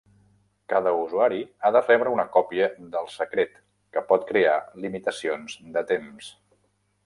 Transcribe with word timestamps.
Cada 0.71 0.93
usuari 1.01 1.41
ha 1.67 1.71
de 1.75 1.81
rebre 1.83 2.15
una 2.15 2.25
còpia 2.39 2.71
del 2.97 3.11
secret, 3.17 3.61
que 3.97 4.05
pot 4.13 4.27
crear 4.33 4.59
limitacions 4.87 5.63
de 5.77 5.89
temps. 5.95 6.35